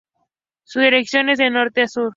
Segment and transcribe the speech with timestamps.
[0.63, 2.09] Su dirección es de norte a sur.